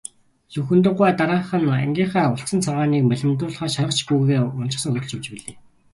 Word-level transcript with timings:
Лхүндэв 0.61 0.93
гуай 0.97 1.13
дараахан 1.19 1.63
нь 1.71 1.79
ангийнхаа 1.85 2.27
улцан 2.33 2.59
цагааныг 2.65 3.03
малиндуулахаар 3.07 3.73
шаргач 3.75 3.99
гүүгээ 4.07 4.41
уначихсан 4.55 4.91
хөтөлж 4.95 5.15
явж 5.17 5.25
билээ. 5.31 5.55